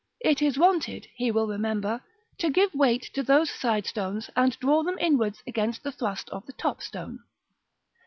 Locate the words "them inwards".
4.81-5.43